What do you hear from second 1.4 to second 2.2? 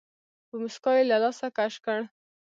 کش کړ.